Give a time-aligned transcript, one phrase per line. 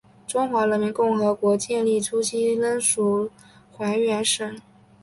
[0.25, 3.29] 中华人民共和国建立初期仍属
[3.77, 4.59] 绥远省。